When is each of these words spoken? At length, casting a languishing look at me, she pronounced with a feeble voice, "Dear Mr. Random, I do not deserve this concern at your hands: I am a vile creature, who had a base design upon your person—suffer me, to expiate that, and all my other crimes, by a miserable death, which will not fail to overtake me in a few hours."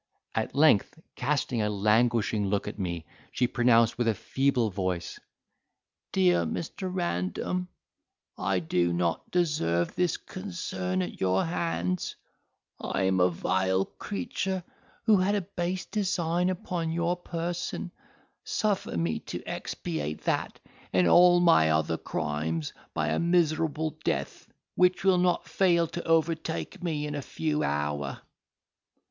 At 0.33 0.55
length, 0.55 0.99
casting 1.15 1.61
a 1.61 1.69
languishing 1.69 2.47
look 2.47 2.67
at 2.67 2.79
me, 2.79 3.05
she 3.31 3.45
pronounced 3.45 3.99
with 3.99 4.07
a 4.07 4.15
feeble 4.15 4.71
voice, 4.71 5.19
"Dear 6.11 6.43
Mr. 6.43 6.89
Random, 6.91 7.67
I 8.35 8.57
do 8.61 8.93
not 8.93 9.29
deserve 9.29 9.93
this 9.93 10.17
concern 10.17 11.03
at 11.03 11.21
your 11.21 11.45
hands: 11.45 12.15
I 12.79 13.03
am 13.03 13.19
a 13.19 13.29
vile 13.29 13.85
creature, 13.85 14.63
who 15.03 15.17
had 15.17 15.35
a 15.35 15.41
base 15.41 15.85
design 15.85 16.49
upon 16.49 16.89
your 16.91 17.15
person—suffer 17.15 18.97
me, 18.97 19.19
to 19.19 19.43
expiate 19.45 20.21
that, 20.21 20.59
and 20.91 21.07
all 21.07 21.39
my 21.39 21.69
other 21.69 21.99
crimes, 21.99 22.73
by 22.95 23.09
a 23.09 23.19
miserable 23.19 23.99
death, 24.03 24.47
which 24.73 25.03
will 25.03 25.19
not 25.19 25.47
fail 25.47 25.85
to 25.89 26.03
overtake 26.07 26.81
me 26.81 27.05
in 27.05 27.13
a 27.13 27.21
few 27.21 27.61
hours." 27.61 28.17